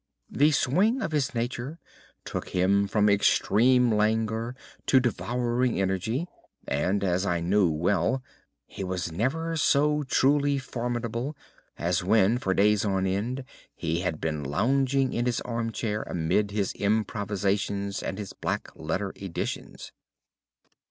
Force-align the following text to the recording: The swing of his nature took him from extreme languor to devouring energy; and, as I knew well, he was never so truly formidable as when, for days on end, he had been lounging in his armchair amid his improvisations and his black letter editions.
The 0.31 0.49
swing 0.49 0.99
of 1.03 1.11
his 1.11 1.35
nature 1.35 1.77
took 2.25 2.49
him 2.49 2.87
from 2.87 3.07
extreme 3.07 3.91
languor 3.93 4.55
to 4.87 4.99
devouring 4.99 5.79
energy; 5.79 6.25
and, 6.67 7.03
as 7.03 7.23
I 7.23 7.39
knew 7.39 7.69
well, 7.69 8.23
he 8.65 8.83
was 8.83 9.11
never 9.11 9.55
so 9.55 10.01
truly 10.01 10.57
formidable 10.57 11.37
as 11.77 12.03
when, 12.03 12.39
for 12.39 12.55
days 12.55 12.83
on 12.83 13.05
end, 13.05 13.43
he 13.75 13.99
had 13.99 14.19
been 14.19 14.43
lounging 14.43 15.13
in 15.13 15.27
his 15.27 15.39
armchair 15.41 16.01
amid 16.07 16.49
his 16.49 16.73
improvisations 16.73 18.01
and 18.01 18.17
his 18.17 18.33
black 18.33 18.69
letter 18.75 19.13
editions. 19.21 19.91